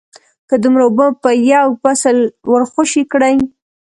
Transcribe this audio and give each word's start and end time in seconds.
که 0.47 0.55
دومره 0.63 0.83
اوبه 0.87 1.07
په 1.23 1.29
یو 1.53 1.67
فصل 1.83 2.17
ورخوشې 2.53 3.03
کړې 3.11 3.33